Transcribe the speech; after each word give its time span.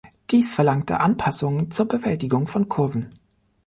Dies 0.31 0.51
verlangte 0.51 0.99
Anpassungen 0.99 1.69
zur 1.69 1.87
Bewältigung 1.87 2.47
von 2.47 2.67
Kurven. 2.67 3.09